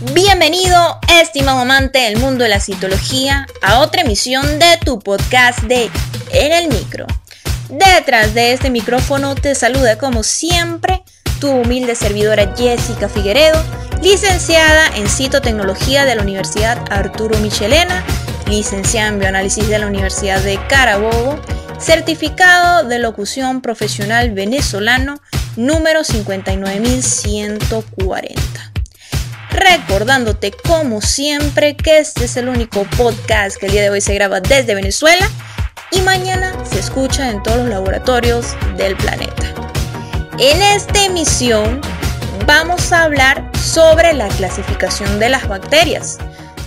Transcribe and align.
Bienvenido, 0.00 1.00
estimado 1.20 1.58
amante 1.58 1.98
del 1.98 2.18
mundo 2.18 2.44
de 2.44 2.50
la 2.50 2.60
citología, 2.60 3.48
a 3.62 3.80
otra 3.80 4.02
emisión 4.02 4.60
de 4.60 4.78
tu 4.84 5.00
podcast 5.00 5.58
de 5.62 5.90
En 6.30 6.52
el 6.52 6.68
Micro. 6.68 7.04
Detrás 7.68 8.32
de 8.32 8.52
este 8.52 8.70
micrófono 8.70 9.34
te 9.34 9.56
saluda 9.56 9.98
como 9.98 10.22
siempre 10.22 11.02
tu 11.40 11.50
humilde 11.50 11.96
servidora 11.96 12.54
Jessica 12.56 13.08
Figueredo, 13.08 13.60
licenciada 14.00 14.86
en 14.94 15.08
citotecnología 15.08 16.04
de 16.04 16.14
la 16.14 16.22
Universidad 16.22 16.78
Arturo 16.92 17.36
Michelena, 17.40 18.04
licenciada 18.46 19.08
en 19.08 19.18
bioanálisis 19.18 19.66
de 19.66 19.80
la 19.80 19.88
Universidad 19.88 20.40
de 20.42 20.60
Carabobo, 20.68 21.40
certificado 21.80 22.86
de 22.86 23.00
locución 23.00 23.62
profesional 23.62 24.30
venezolano 24.30 25.20
número 25.56 26.04
59140 26.04 28.77
recordándote 29.50 30.52
como 30.52 31.00
siempre 31.00 31.76
que 31.76 31.98
este 31.98 32.24
es 32.24 32.36
el 32.36 32.48
único 32.48 32.84
podcast 32.96 33.56
que 33.56 33.66
el 33.66 33.72
día 33.72 33.82
de 33.82 33.90
hoy 33.90 34.00
se 34.00 34.14
graba 34.14 34.40
desde 34.40 34.74
Venezuela 34.74 35.28
y 35.90 36.00
mañana 36.02 36.54
se 36.64 36.78
escucha 36.78 37.30
en 37.30 37.42
todos 37.42 37.58
los 37.58 37.68
laboratorios 37.68 38.56
del 38.76 38.96
planeta. 38.96 39.54
En 40.38 40.62
esta 40.62 41.04
emisión 41.04 41.80
vamos 42.46 42.92
a 42.92 43.04
hablar 43.04 43.50
sobre 43.58 44.12
la 44.12 44.28
clasificación 44.28 45.18
de 45.18 45.28
las 45.28 45.48
bacterias. 45.48 46.18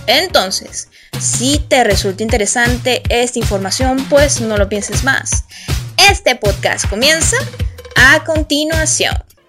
Entonces, 0.06 0.88
si 1.20 1.58
te 1.58 1.84
resulta 1.84 2.22
interesante 2.22 3.02
esta 3.08 3.38
información, 3.38 4.04
pues 4.10 4.40
no 4.40 4.56
lo 4.56 4.68
pienses 4.68 5.04
más. 5.04 5.44
Este 6.10 6.34
podcast 6.34 6.88
comienza 6.88 7.36
a 7.96 8.24
continuación. 8.24 9.31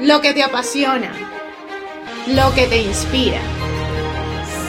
lo 0.00 0.20
que 0.20 0.32
te 0.34 0.42
apasiona, 0.42 1.12
lo 2.26 2.54
que 2.54 2.66
te 2.66 2.78
inspira. 2.78 3.40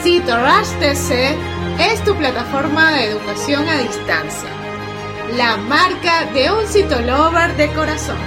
CitoRush 0.02 0.68
TC 0.80 1.36
es 1.80 2.04
tu 2.04 2.14
plataforma 2.16 2.92
de 2.92 3.04
educación 3.06 3.68
a 3.68 3.78
distancia, 3.78 4.48
la 5.36 5.56
marca 5.56 6.26
de 6.32 6.50
un 6.52 6.66
citolover 6.66 7.56
de 7.56 7.72
corazón. 7.72 8.18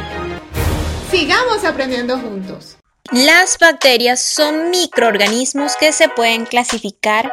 Sigamos 1.12 1.64
aprendiendo 1.64 2.17
juntos. 2.17 2.78
Las 3.11 3.58
bacterias 3.58 4.22
son 4.22 4.70
microorganismos 4.70 5.78
que 5.78 5.94
se 5.94 6.09
pueden 6.09 6.45
clasificar 6.45 7.32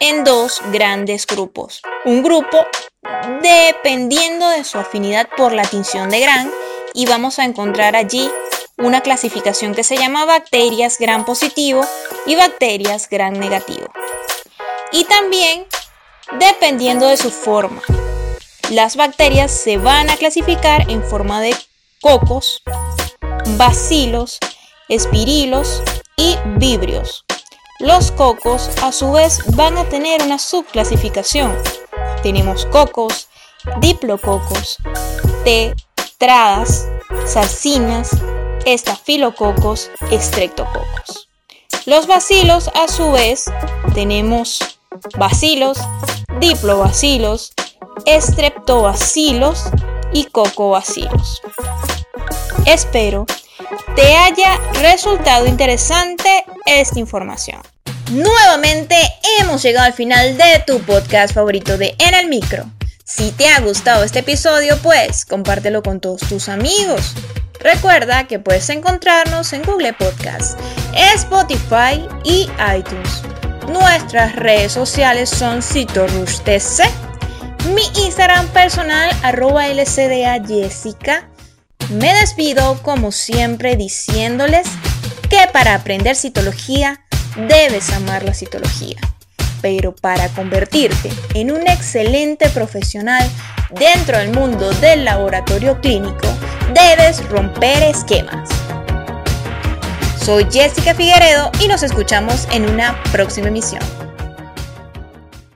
en 0.00 0.24
dos 0.24 0.60
grandes 0.70 1.26
grupos. 1.26 1.80
Un 2.04 2.22
grupo 2.22 2.66
dependiendo 3.40 4.48
de 4.50 4.64
su 4.64 4.78
afinidad 4.78 5.28
por 5.36 5.52
la 5.52 5.62
tinción 5.62 6.10
de 6.10 6.20
Gran 6.20 6.50
y 6.92 7.06
vamos 7.06 7.38
a 7.38 7.44
encontrar 7.44 7.96
allí 7.96 8.30
una 8.78 9.00
clasificación 9.00 9.74
que 9.74 9.84
se 9.84 9.96
llama 9.96 10.24
bacterias 10.24 10.98
gran 10.98 11.24
positivo 11.24 11.84
y 12.26 12.36
bacterias 12.36 13.08
gran 13.08 13.34
negativo. 13.34 13.86
Y 14.92 15.04
también 15.04 15.66
dependiendo 16.38 17.06
de 17.06 17.16
su 17.16 17.30
forma. 17.30 17.80
Las 18.70 18.96
bacterias 18.96 19.50
se 19.52 19.78
van 19.78 20.10
a 20.10 20.16
clasificar 20.16 20.90
en 20.90 21.02
forma 21.02 21.40
de 21.40 21.56
cocos, 22.00 22.62
bacilos, 23.56 24.38
espirilos 24.88 25.82
y 26.16 26.36
vibrios. 26.56 27.24
Los 27.78 28.10
cocos 28.10 28.70
a 28.82 28.90
su 28.90 29.12
vez 29.12 29.38
van 29.54 29.78
a 29.78 29.84
tener 29.84 30.22
una 30.22 30.38
subclasificación. 30.38 31.56
Tenemos 32.22 32.66
cocos, 32.66 33.28
diplococos, 33.80 34.78
tetradas, 35.44 36.88
sarcinas, 37.26 38.10
estafilococos, 38.66 39.90
estreptococos. 40.10 41.30
Los 41.86 42.06
bacilos, 42.06 42.70
a 42.74 42.88
su 42.88 43.12
vez, 43.12 43.44
tenemos 43.94 44.58
bacilos, 45.16 45.78
diplobacilos, 46.40 47.54
estreptobacilos 48.04 49.64
y 50.12 50.24
cocobacilos. 50.24 51.40
Espero 52.66 53.24
te 53.94 54.14
haya 54.14 54.58
resultado 54.80 55.46
interesante 55.46 56.44
esta 56.66 56.98
información. 56.98 57.60
Nuevamente 58.10 58.96
hemos 59.40 59.62
llegado 59.62 59.86
al 59.86 59.94
final 59.94 60.36
de 60.36 60.62
tu 60.66 60.80
podcast 60.80 61.34
favorito 61.34 61.78
de 61.78 61.94
En 61.98 62.14
el 62.14 62.28
Micro. 62.28 62.70
Si 63.04 63.30
te 63.30 63.48
ha 63.48 63.60
gustado 63.60 64.04
este 64.04 64.18
episodio, 64.18 64.76
pues 64.82 65.24
compártelo 65.24 65.82
con 65.82 66.00
todos 66.00 66.20
tus 66.22 66.48
amigos. 66.48 67.14
Recuerda 67.60 68.26
que 68.26 68.38
puedes 68.38 68.68
encontrarnos 68.70 69.52
en 69.52 69.62
Google 69.62 69.92
Podcast, 69.92 70.58
Spotify 71.14 72.06
y 72.24 72.48
iTunes. 72.76 73.22
Nuestras 73.68 74.36
redes 74.36 74.72
sociales 74.72 75.28
son 75.28 75.62
CitoRushTC, 75.62 76.84
mi 77.74 77.82
Instagram 78.04 78.46
personal 78.48 79.10
arroba 79.22 79.68
LCDA 79.68 80.40
Jessica. 80.46 81.28
Me 81.90 82.12
despido 82.14 82.80
como 82.82 83.10
siempre 83.12 83.76
diciéndoles 83.76 84.68
que 85.28 85.40
para 85.52 85.74
aprender 85.74 86.14
citología 86.16 87.04
debes 87.48 87.92
amar 87.92 88.22
la 88.22 88.34
citología. 88.34 88.96
Pero 89.62 89.94
para 89.94 90.28
convertirte 90.28 91.10
en 91.34 91.50
un 91.50 91.66
excelente 91.66 92.48
profesional 92.50 93.28
dentro 93.70 94.18
del 94.18 94.30
mundo 94.30 94.70
del 94.74 95.04
laboratorio 95.04 95.80
clínico, 95.80 96.28
debes 96.74 97.28
romper 97.28 97.82
esquemas. 97.82 98.48
Soy 100.18 100.46
Jessica 100.50 100.94
Figueredo 100.94 101.50
y 101.60 101.68
nos 101.68 101.82
escuchamos 101.82 102.48
en 102.50 102.68
una 102.68 103.00
próxima 103.12 103.48
emisión. 103.48 104.05